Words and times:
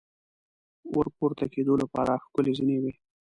ور 0.95 1.07
پورته 1.17 1.45
کېدو 1.53 1.73
لپاره 1.81 2.21
ښکلې 2.23 2.51
زینې 2.57 2.77
وې. 2.81 2.91